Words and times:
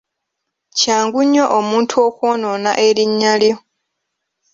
Kyangu 0.77 1.19
nnyo 1.25 1.45
omuntu 1.59 1.93
okwonoona 2.07 2.71
erinnya 2.87 3.33
lyo. 3.41 3.55